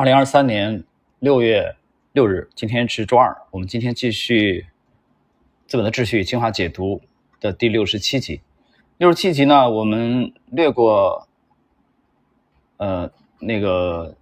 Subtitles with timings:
[0.00, 0.82] 二零二三年
[1.18, 1.76] 六月
[2.12, 3.36] 六日，今天是周二。
[3.50, 4.62] 我们今天继续
[5.70, 7.02] 《资本的秩序》精华解读
[7.38, 8.40] 的第六十七集。
[8.96, 11.28] 六十七集呢，我们略过，
[12.78, 13.10] 呃，
[13.40, 14.16] 那个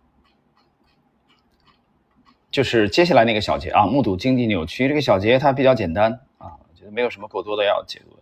[2.50, 8.18] 就是接下来那个小节啊，目睹经济扭曲这个小节它比较简单啊，我觉得没有什么过多的要解读。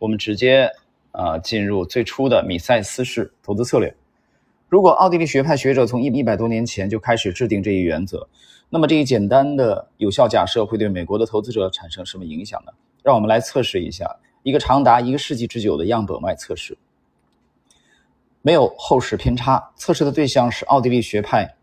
[0.00, 0.68] 我们直接
[1.12, 3.94] 啊进入最初的米塞斯式投资策略。
[4.68, 8.28] 如果奥地利学派学者从一一百多年前就开始制定这一原则，
[8.68, 12.72] 那么这一简单的有效假设会对美国的投资者产生什么影响呢？
[13.02, 16.76] 让我们来测试一下一个长达一个世纪之久的样本外测试，
[18.42, 19.70] 没有后世偏差。
[19.74, 21.56] 测试的对象是奥地利学派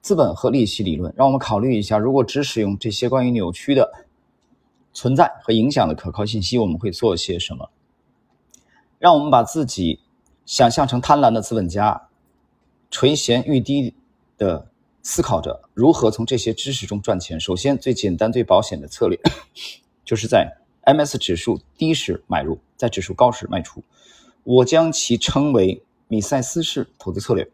[0.00, 1.14] 资本和利息理论。
[1.16, 3.88] 让我们考虑一下，如果只使用这些关于扭曲的
[4.92, 7.70] 存在和影响的可靠信息，我们会做些什么？
[8.98, 10.00] 让我们把自己
[10.44, 12.08] 想象成贪婪的资本家。
[12.90, 13.94] 垂涎欲滴
[14.36, 14.66] 的
[15.02, 17.38] 思考着如何从这些知识中赚钱。
[17.40, 19.18] 首先，最简单、最保险的策略，
[20.04, 23.82] 就是在 MS 指数低时买入，在指数高时卖出。
[24.42, 27.48] 我将其称为米塞斯式投资策略，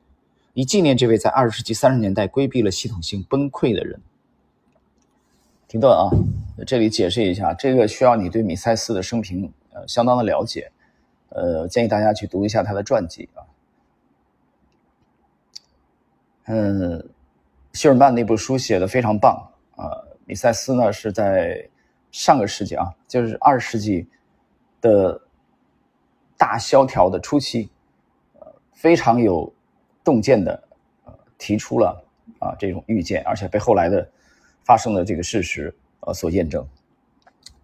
[0.54, 4.00] 以纪念这位在二十世纪三十年代规避了系统性崩溃的人。
[5.68, 6.08] 停顿啊，
[6.66, 10.70] 这里解释一下，这个需要你对米塞斯的生平呃相当的了解，
[11.28, 13.45] 呃，建议大家去读一下他的传记啊。
[16.46, 17.08] 嗯，
[17.72, 19.34] 希尔曼那部书写的非常棒
[19.76, 19.90] 啊。
[20.24, 21.68] 米塞斯呢是在
[22.10, 24.06] 上个世纪啊，就是二十世纪
[24.80, 25.20] 的
[26.36, 27.68] 大萧条的初期，
[28.40, 29.52] 呃，非常有
[30.02, 30.62] 洞见的
[31.04, 32.04] 呃提出了
[32.38, 34.08] 啊这种预见，而且被后来的
[34.64, 36.66] 发生的这个事实呃所验证。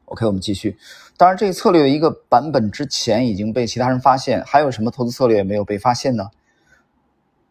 [0.06, 0.76] OK，我们继续。
[1.16, 6.30] 当然，这个策略的一个版本之前已经被其他人发现，还有什么投资策略没有被发现呢？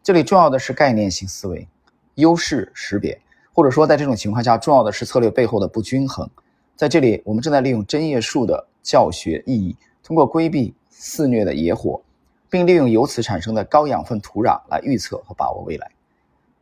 [0.04, 1.68] 这里重要的是概念性思维、
[2.16, 3.22] 优势识别，
[3.54, 6.28] 或者说在这种情况下，重要的是策略背后的不均衡。
[6.76, 12.02] 在这里，我们正在利用针叶树的教学意义，通过规避肆虐的野火，
[12.50, 15.92] 并利用由此产生的高养分土壤来预测和把握未来。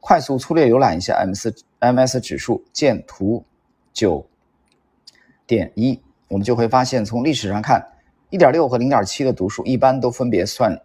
[0.02, 3.46] 快速粗略浏览一下 M 四 MS 指数，见图
[3.94, 4.28] 九
[5.47, 5.97] 点一，
[6.28, 7.88] 我们就会发现，从历史上看，
[8.30, 10.78] 一点六和零点七的读数一般都分别算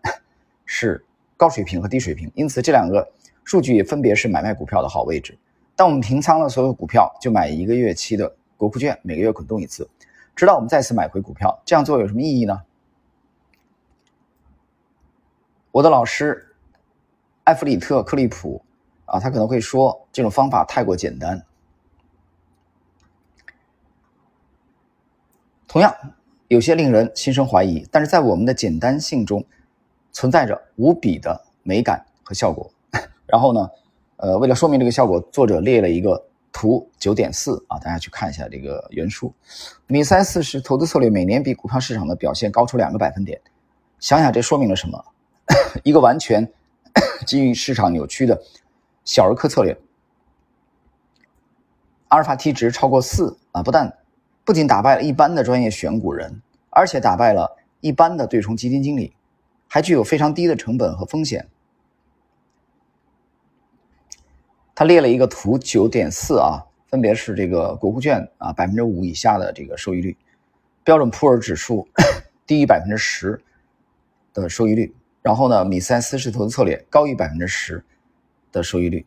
[0.64, 1.04] 是。
[1.44, 3.06] 高水平和低水平，因此这两个
[3.44, 5.36] 数据也分别是买卖股票的好位置。
[5.76, 9.86] 当我们平仓了所有股票，就买一个月期的国库券，每个月滚动一次，
[10.34, 11.60] 直到我们再次买回股票。
[11.62, 12.62] 这样做有什么意义呢？
[15.70, 16.56] 我的老师
[17.42, 18.64] 埃弗里特·克利普
[19.04, 21.44] 啊，他可能会说这种方法太过简单。
[25.68, 25.94] 同样，
[26.48, 29.44] 有些令人心生怀疑，但是在我们的简单性中。
[30.14, 32.70] 存在着无比的美感和效果。
[33.26, 33.70] 然后呢，
[34.16, 39.30] 呃，为了说明这个效果，作者列了一个图九点四啊，大家去看一下这个原书。
[39.86, 43.38] 米塞斯是投资策略每年比股票市场的表现高出两个百分点。
[43.98, 45.04] 想想这说明了什么？
[45.82, 46.48] 一个完全
[47.26, 48.40] 基于市场扭曲的
[49.04, 49.76] 小儿科策略，
[52.08, 53.98] 阿尔法 T 值超过四啊，不但
[54.44, 59.12] 不仅打败了一般的专业选股人，而且打败了一般的对冲基金经理。
[59.74, 61.48] 还具有非常低的成本和风险。
[64.72, 70.16] 他列了一个图，九点四啊，分别是这个国库券啊百分之五以下的这个收益率，
[70.84, 71.88] 标准普尔指数
[72.46, 73.42] 低于百分之十
[74.32, 77.84] 的收益率，然后呢，米塞斯式投资策略高于百分之十
[78.52, 79.04] 的收益率。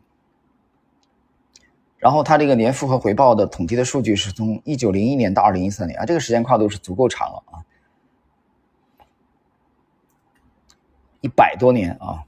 [1.96, 7.64] 然后他这个年复合回报的统计的数据是从一九零一年到二零一三年啊，这个时间跨度是足够长了啊。
[11.20, 12.22] 一百多年啊，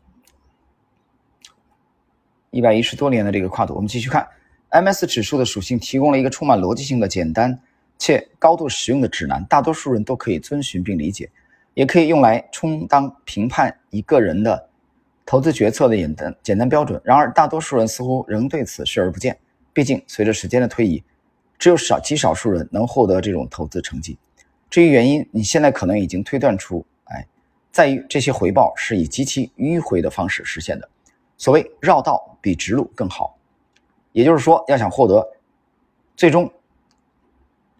[2.50, 4.26] 一百一十多年的这个跨度，我们继续看
[4.70, 7.56] ，MS 指数的属性提供了一个充满逻辑性的、简单
[7.98, 11.30] 且高度实用的指南，大多数人都可以遵循并理解，
[11.74, 14.68] 也可以用来充当评判一个人的
[15.24, 17.00] 投资决策的简单简单标准。
[17.04, 19.38] 然而，大多数人似乎仍对此视而不见。
[19.72, 21.00] 毕竟，随着时间的推移，
[21.58, 24.18] 只有少极少数人能获得这种投资成绩。
[24.68, 26.84] 至于原因，你现在可能已经推断出。
[27.72, 30.88] 在于这些回报是以极其迂回的方式实现的，
[31.36, 33.36] 所谓绕道比直路更好。
[34.12, 35.24] 也就是说，要想获得
[36.16, 36.50] 最终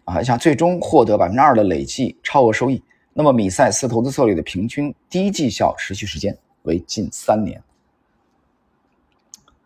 [0.05, 2.81] 啊，想最终获得百分之二的累计超额收益，
[3.13, 7.61] 那么米塞斯投资策略的平均低绩效持续时间为近三年，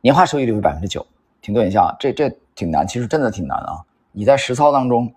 [0.02, 1.06] 年化收益率为百分之九。
[1.40, 3.86] 停顿一下，这这挺难，其实真的挺难啊！
[4.12, 5.14] 你在实操当中，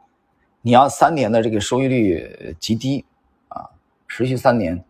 [0.61, 3.03] 你要三年的这个收益率极低
[3.49, 3.65] 啊，
[4.07, 4.85] 持续三年。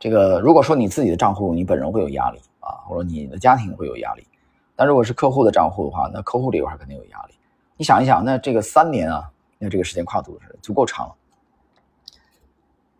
[0.00, 4.26] 这个如果说你自己的账户，你本人会有压力啊，或者你的家庭会有压力，
[4.74, 7.34] 但如果是客户的账户的话，那客户这块肯定有压力。
[7.76, 11.14] 你想一想，那这个三年啊，那这个时间跨度是足够长了。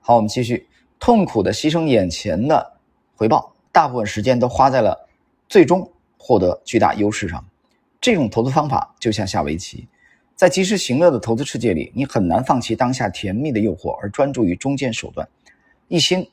[0.01, 0.69] 好，我们继续，
[0.99, 2.73] 痛苦的牺牲眼前的
[3.17, 5.09] 回报，大部分时间都花在了
[5.49, 7.43] 最终获得巨大优势上。
[7.99, 9.89] 这种投资方法就像下围棋，
[10.35, 15.27] 在及时行乐的投资世界里，你很难放弃当下甜蜜的诱惑，而专注于中间手段，
[15.89, 16.27] 一心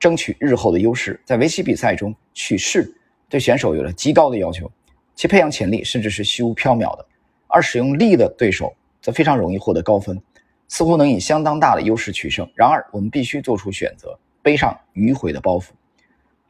[0.00, 1.20] 争取日后的优势。
[1.24, 2.92] 在围棋比赛中，取势
[3.28, 4.68] 对选手有了极高的要求，
[5.14, 7.04] 其培养潜力甚至是虚无缥缈的；
[7.46, 10.20] 而使用力的对手则非常容易获得高分，
[10.66, 12.50] 似乎能以相当大的优势取胜。
[12.56, 15.66] 然而，我们必须做出选择，背上迂回的包袱，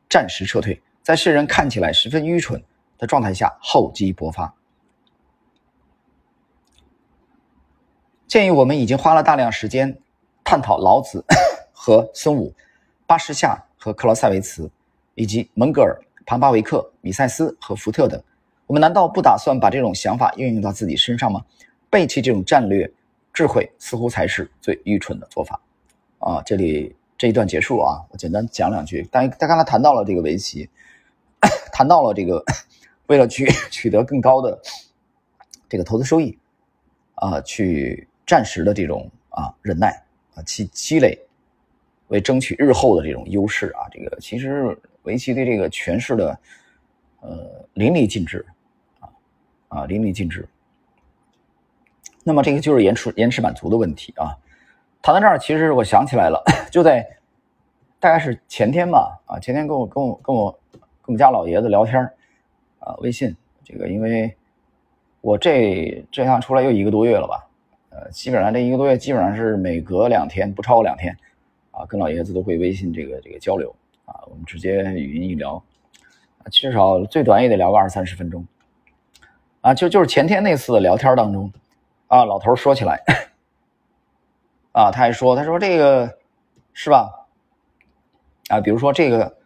[0.08, 2.62] 暂时撤退，在世人看起来十分愚蠢
[2.96, 4.54] 的状态下厚积薄发。
[8.28, 9.98] 鉴于我们已经花了大量时间
[10.44, 11.24] 探讨老子
[11.74, 12.54] 和孙武、
[13.10, 14.70] 巴士夏和克劳塞维茨，
[15.16, 18.22] 以及蒙格尔、庞巴维克、米塞斯和福特等，
[18.68, 21.44] 我们难道不打算把这种想法运用到自己身上吗？
[21.90, 22.88] 背弃这种战略
[23.32, 25.60] 智慧，似乎才是最愚蠢的做法。
[26.20, 29.04] 啊，这里这一段结束啊，我简单讲两句。
[29.10, 30.70] 但他刚才谈到了这个围棋，
[31.74, 32.40] 谈到了这个
[33.08, 34.56] 为了去取得更高的
[35.68, 36.38] 这个投资收益，
[37.16, 38.06] 啊，去。
[38.24, 40.04] 暂时的这种啊忍耐
[40.36, 41.20] 啊，去积累
[42.10, 46.38] 为争取日后的这种优势啊，这个其实围棋对这个诠释的
[47.20, 48.44] 呃淋漓尽致
[49.00, 49.08] 啊
[49.68, 50.46] 啊淋漓尽致。
[52.22, 54.36] 那么这个就是延迟延迟满足的问题啊。
[55.02, 57.08] 谈到这儿，其实我想起来了，就在
[57.98, 62.02] 大概是前天吧啊，前天跟我跟我跟我跟我们家老爷子聊天
[62.80, 63.34] 啊，微信
[63.64, 64.36] 这个，因为
[65.22, 67.46] 我这这趟出来又一个多月了吧。
[67.88, 71.16] 呃，基本上这一个多月，基本上是每隔两天，不超过两天，
[71.80, 73.74] 啊，跟老爷子都会微信这个这个交流，
[74.04, 75.54] 啊，我们直接语音一聊，
[76.38, 78.46] 啊，至少最短也得聊个二三十分钟，
[79.62, 81.50] 啊，就就是前天那次聊天当中，
[82.08, 83.02] 啊，老头说起来，
[84.72, 86.18] 啊，他还说，他说这个
[86.74, 87.26] 是吧？
[88.48, 89.38] 啊，比如说这个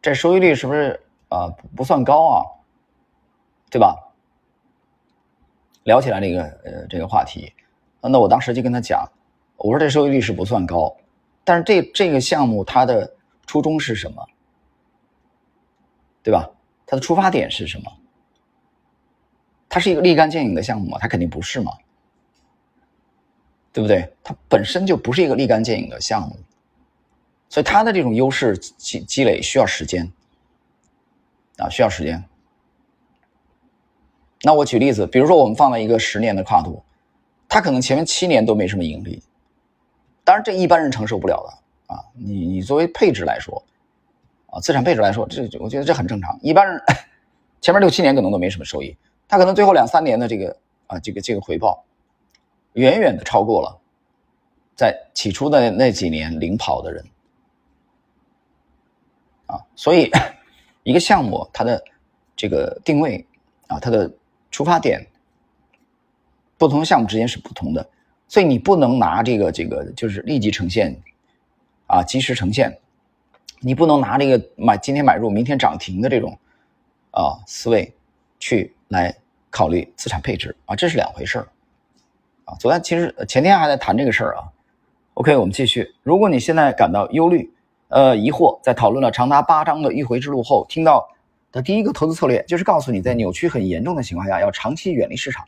[0.00, 2.44] 这收益率是不是啊不算高啊？
[3.68, 3.96] 对吧？
[5.82, 7.52] 聊起来这个呃这个话题。
[8.00, 9.06] 那我当时就跟他讲，
[9.56, 10.96] 我说这收益率是不算高，
[11.44, 13.14] 但是这这个项目它的
[13.46, 14.26] 初衷是什么？
[16.22, 16.50] 对吧？
[16.86, 17.90] 它的出发点是什么？
[19.68, 20.98] 它是一个立竿见影的项目吗？
[21.00, 21.72] 它肯定不是嘛，
[23.72, 24.12] 对不对？
[24.22, 26.36] 它本身就不是一个立竿见影的项目，
[27.48, 30.10] 所以它的这种优势积积累需要时间
[31.56, 32.22] 啊，需要时间。
[34.42, 36.82] 那我举例子，比如说我们放了一个十年的跨度。
[37.50, 39.22] 它可能前面七年都没什么盈利，
[40.28, 42.04] 当然这一般人承受不了的啊。
[42.12, 43.64] 你你作为配置来说，
[44.50, 46.38] 啊，资产配置来说，这我觉得这很正常。
[46.42, 46.78] 一般人
[47.62, 48.94] 前面六七年可能都没什么收益，
[49.26, 50.54] 他可能最后两三年的这个
[50.86, 51.82] 啊这个这个回报，
[52.74, 53.80] 远远的超过了
[54.76, 57.02] 在起初的那几年领跑的人
[59.46, 59.58] 啊。
[59.74, 60.10] 所以
[60.82, 61.82] 一个项目它的
[62.36, 63.26] 这个定位
[63.68, 64.12] 啊，它的
[64.50, 65.02] 出发点。
[66.58, 67.88] 不同项目之间是不同的，
[68.28, 70.94] 所以你不能拿这个这个就是立即呈现，
[71.86, 72.78] 啊，及时呈现，
[73.60, 76.38] 你不能拿这个买今天买入明天涨停的这种
[77.10, 77.92] 啊思维
[78.38, 79.14] 去来
[79.50, 81.38] 考虑资产配置啊，这是两回事
[82.44, 82.54] 啊。
[82.60, 84.44] 昨天其实前天还在谈这个事儿啊。
[85.14, 85.92] OK，我们继续。
[86.04, 87.50] 如果你现在感到忧虑、
[87.88, 91.08] 呃疑惑，在讨论了长达八章的迂回之路后，听到
[91.50, 95.44] 的第一个投资策略就是告诉你在扭曲很严重的情况下，要长期远离市场。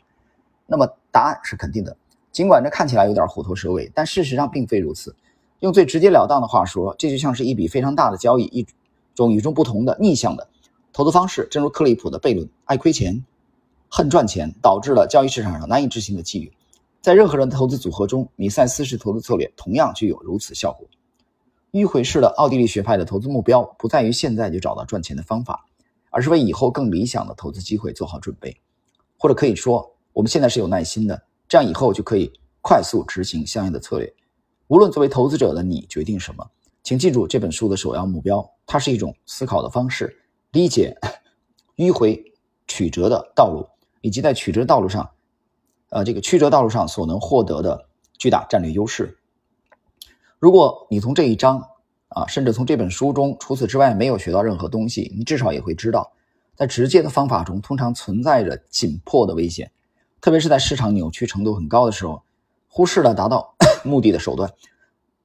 [0.67, 1.95] 那么答案是肯定的，
[2.31, 5.15] 尽管这看起来有点虎头蛇尾，但事实上并非如此。
[5.59, 8.65] 用最直截了当的话说，这就像是一笔非常大的交易，一
[9.13, 10.47] 种与众不同的逆向的
[10.93, 11.47] 投资方式。
[11.51, 13.23] 正如克利普的悖论：爱亏钱，
[13.89, 16.51] 恨赚钱，导致了交易市场上难以置信的机遇。
[17.01, 20.87] 在任何人的投资组合中，米塞斯式投资策略同样具有如此效果。
[21.71, 25.65] 迂回式的奥地利学派的投资目标不在于现在就找到赚钱的方法，
[26.09, 28.57] 而是为以后更理想的投资机会做好准备，
[29.17, 29.91] 或者可以说。
[30.13, 32.31] 我们现在是有耐心的，这样以后就可以
[32.61, 34.13] 快速执行相应的策略。
[34.67, 36.49] 无论作为投资者的你决定什么，
[36.81, 40.97] 请记住这本书的首要目标：它是一种思考的方式，理解
[41.75, 42.23] 迂回
[42.69, 43.67] 曲折的道路，
[43.99, 45.11] 以及在曲折道路上，
[45.89, 49.17] 呃，这个曲折道路上所能获得的巨大战略优势。
[50.39, 51.61] 如果你从这一章
[52.07, 56.13] 啊，甚至从这本书中，除此之外没有学到任何东西，你至少也会知道，
[56.55, 59.69] 在直接的方法中通常存在着紧迫的危险。
[60.21, 62.21] 特别是在市场扭曲程度很高的时候，
[62.69, 64.49] 忽视了达到 目的的手段。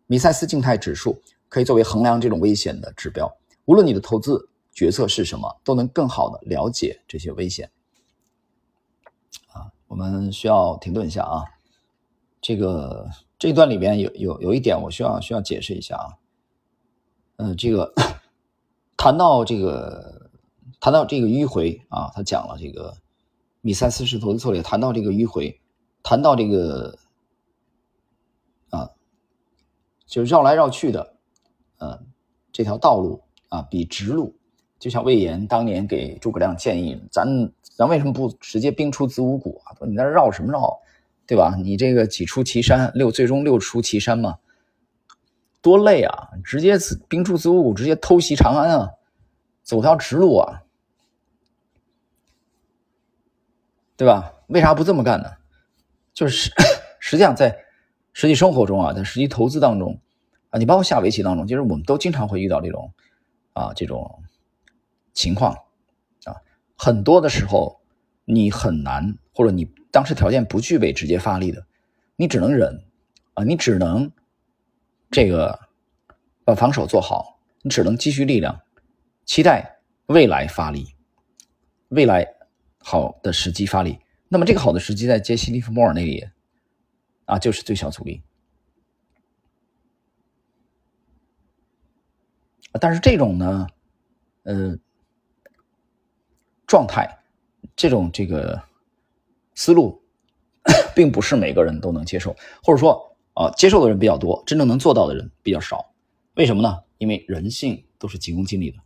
[0.07, 3.31] 米塞斯静态指数可以作为衡量这种危险的指标。
[3.67, 7.71] 无论你的投资决策是什么，都能更好的了解这些危险。
[9.53, 11.45] 啊，我们需要停顿一下啊，
[12.41, 16.07] 这个这一段里边有有有一点我需要需要解释一下啊，
[17.37, 17.93] 嗯，这个
[18.97, 20.31] 谈到这个
[20.81, 22.97] 谈到这个迂回啊，他讲了这个
[23.67, 25.61] 米塞斯式投资策略，谈到这个迂回，
[26.05, 26.97] 谈到这个
[28.71, 28.89] 啊，
[30.07, 31.17] 就绕来绕去的，
[31.79, 32.01] 呃，
[32.53, 34.37] 这条道路啊，比直路。
[34.79, 37.27] 就像魏延当年给诸葛亮建议，咱
[37.61, 39.75] 咱为什么不直接兵出子午谷啊？
[39.81, 40.79] 你那绕什么绕，
[41.27, 41.57] 对吧？
[41.61, 44.39] 你这个几出祁山，六最终六出祁山嘛，
[45.61, 46.29] 多累啊！
[46.45, 46.77] 直接
[47.09, 48.91] 兵出子午谷，直接偷袭长安啊，
[49.65, 50.63] 走条直路啊，
[53.97, 54.33] 对吧？
[54.49, 55.31] 为啥不这么干呢？
[56.13, 56.51] 就是
[57.01, 57.57] 实际上在
[58.13, 60.01] 实际生活中啊，在实际投资当中
[60.51, 62.93] 啊，你包括下围棋当中，其实我们都经常会遇到这种
[63.53, 64.23] 啊这种。
[65.17, 65.55] 情况
[66.25, 66.37] 啊，
[66.77, 67.81] 很多的时候
[68.27, 71.67] 你很难，或者你当时条件不具备直接发力的，
[72.17, 72.85] 你只能忍
[73.33, 74.13] 啊，你只能
[75.11, 75.59] 这个
[76.45, 78.61] 把防守做好，你只能积蓄力量，
[79.25, 80.95] 期待未来发力，
[81.89, 82.36] 未来
[82.89, 83.99] 好的时机发力。
[84.29, 86.25] 那么这个好的时机在杰西·利弗莫尔那里
[87.25, 88.23] 啊，就是最小阻力。
[92.81, 93.67] 但是这种呢，
[94.45, 94.79] 呃。
[96.69, 97.09] 状态，
[97.77, 98.61] 这种这个
[99.55, 100.03] 思路，
[100.97, 105.93] 并不是每个人都能接受，或者说啊，接受的人比较多，真正能做到的人比较少。
[106.35, 106.83] 为什么呢？
[106.99, 108.79] 因为人性都是急功近利的。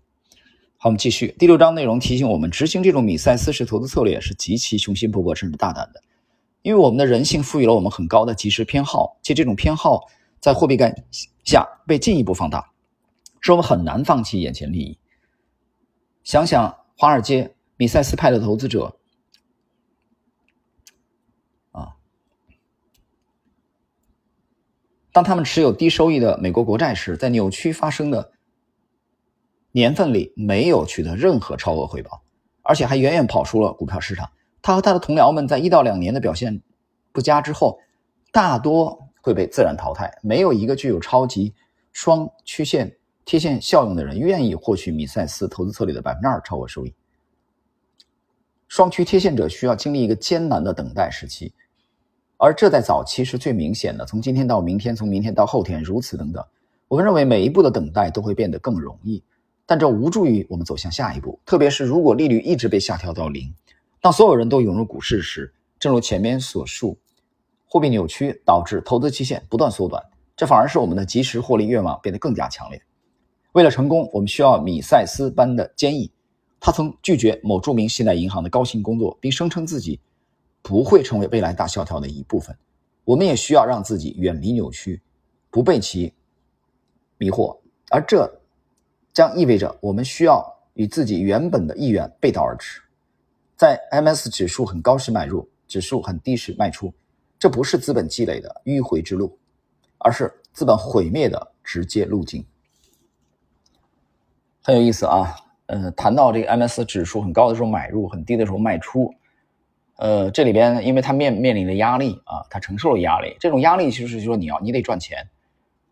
[0.82, 6.02] 好，我们继续第六章内容提醒我们，执行这种米塞斯式投资策略是极其雄心勃勃甚至大胆的，
[6.62, 10.08] 因为我们的人性赋予了我们很高的即时偏好，且这种偏好
[10.40, 11.04] 在货币概念
[11.44, 12.72] 下被进一步放大，
[13.40, 14.98] 使我们很难放弃眼前利益。
[16.24, 17.54] 想想华尔街。
[17.76, 18.94] 米塞斯派的投资者，
[21.70, 21.96] 啊，
[25.12, 28.32] 当他们持有低收益的美国国债时，在扭曲发生的
[29.72, 32.22] 年份里，没有取得任何超额回报，
[32.62, 34.30] 而且还远远跑输了股票市场。
[34.62, 36.60] 他和他的同僚们在一到两年的表现
[37.12, 37.78] 不佳之后，
[38.32, 40.12] 大多会被自然淘汰。
[40.22, 41.54] 没有一个具有超级
[41.92, 46.94] 双曲线贴现效应的人愿意获取米塞斯投资策略的百分之二超额收益。
[48.68, 51.52] 双区贴现者需要经历一个艰难的等待时期，
[52.36, 54.04] 而这在早期是最明显的。
[54.04, 56.44] 从今天到明天，从明天到后天，如此等等。
[56.86, 59.22] 我们认为每一步的等待都会变得更容易，
[59.70, 61.38] 但这无助于我们走向下一步。
[61.46, 63.54] 特别是如果利率一直被下调到零，
[64.00, 66.98] 当所有人都涌入股市时，正如前面所述，
[67.68, 70.02] 货币扭曲导致投资期限不断缩短，
[70.36, 72.82] 这反而是我们的及时获利愿望变得更加强烈。
[73.52, 76.10] 为了成功，我们需要米塞斯般的坚毅。
[76.58, 80.00] 他曾拒绝某著名信贷银行的高薪工作，并声称自己
[80.62, 82.58] 不会成为未来大萧条的一部分。
[83.04, 85.00] 我们也需要让自己远离扭曲，
[85.48, 86.12] 不被其
[87.18, 87.56] 迷惑，
[87.88, 88.39] 而这
[89.12, 92.80] 将意味着我们需要与自己原本的意愿背道而驰。
[93.56, 96.92] 在 MS 指数很高时买入，指数很低时卖出，
[97.38, 99.38] 这不是资本积累的迂回之路，
[99.98, 102.44] 而是资本毁灭的直接路径。
[104.62, 105.34] 很有意思啊。
[105.66, 109.14] 呃，谈到这个 MS 指数很高的时候买入，很低的时候卖出，
[109.98, 115.28] 呃，这里边因为它面面临的压力啊，它承受了压力，这种压力其实就说你要你得赚钱，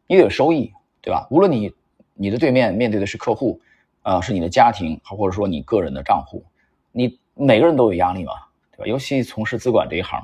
[0.09, 1.29] 你得有收益，对吧？
[1.31, 1.73] 无论你
[2.21, 3.61] 你的对面面对的是客户，
[4.03, 6.45] 啊，是你的家庭，或者说你个人的账户，
[6.91, 8.33] 你每个人都有压力嘛，
[8.73, 8.87] 对吧？
[8.87, 10.21] 尤其从事资管这一行，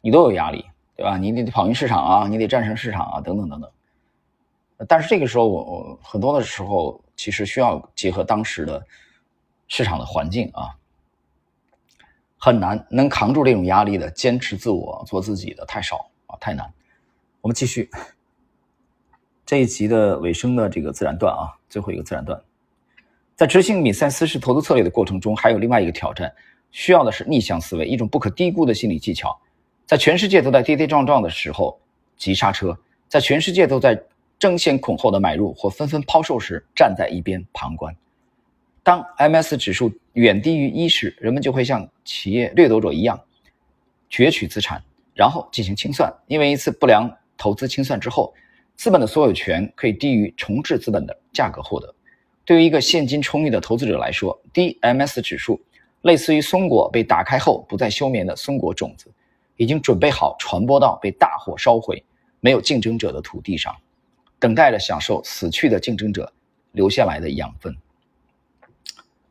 [0.00, 0.64] 你都有压力，
[0.94, 1.18] 对吧？
[1.18, 3.70] 你得跑赢市场啊，你得战胜市场啊，等等等等。
[4.86, 8.86] 但是这个时候，我我很多的时候其实需要结合当时的
[9.66, 10.76] 市场的环境啊，
[12.38, 16.72] 很难能扛住这种压力的，坚持自我做自己的太少啊，太难。
[17.40, 17.90] 我们继续
[19.46, 22.38] 这一集的尾声的这个自然段啊，最后一个自然段，
[23.34, 26.30] 在执行米塞斯式投资策略的过程中，还有另外一个挑战，
[26.72, 29.34] 需要的是逆向思维，一种不可低估的心理技巧。
[29.86, 31.80] 在全世界都在跌跌撞撞的时候
[32.18, 32.76] 急刹车，
[33.08, 33.98] 在全世界都在。
[34.38, 37.96] 争先恐后的买入或纷纷抛售时，站在一边旁观。
[38.82, 43.18] 当 MS 指数远低于一时，人们就会像企业掠夺者一样
[44.10, 44.84] 攫取资产，
[45.14, 46.12] 然后进行清算。
[46.26, 48.34] 因为一次不良投资清算之后，
[48.76, 51.92] 资本的所有权可以低于重置资本的价格获得。
[52.44, 55.60] 对于一个现金充裕的投资者来说，，DMS 指数
[56.02, 59.10] 类似于松果被打开后不再休眠的松果种子，
[59.56, 62.04] 已经准备好传播到被大火烧毁、
[62.40, 63.74] 没有竞争者的土地上。
[64.38, 66.30] 等待着享受死去的竞争者
[66.72, 67.74] 留下来的养分。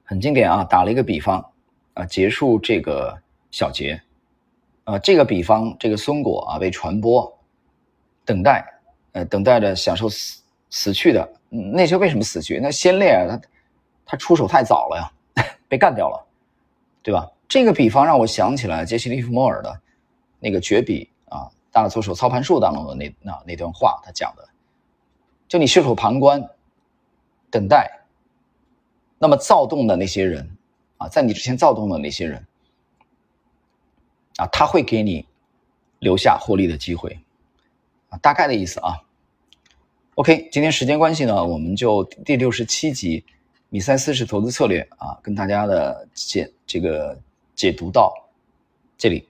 [0.03, 1.51] 很经典啊，打了一个比方
[1.93, 3.15] 啊，结束这个
[3.51, 4.01] 小节，
[4.83, 7.39] 啊，这个比方，这个松果啊被传播，
[8.25, 8.75] 等待，
[9.15, 12.60] 呃，等待着享受死死去的那些为什么死去？
[12.62, 13.41] 那先烈啊，他
[14.05, 16.27] 他出手太早了呀， 被干掉了，
[17.01, 17.31] 对吧？
[17.48, 19.81] 这个比方让我想起来杰西·利弗莫尔的
[20.38, 24.45] 那个绝笔啊，《大左手操盘术》当中的那那那段话，他讲的，
[25.48, 26.45] 就你袖手旁观，
[27.50, 27.89] 等待。
[29.17, 30.57] 那么躁动的那些人，
[30.98, 32.45] 啊，在你之前躁动的那些人，
[34.36, 35.25] 啊，他会给你
[36.00, 37.17] 留下获利的机会，
[38.22, 39.01] 大概的意思啊。
[40.15, 43.24] OK，今天时间关系呢，我们就第六十七集
[43.69, 47.19] 米塞斯式投资策略啊，跟大家的解这个
[47.53, 48.13] 解读到
[48.98, 49.27] 这里。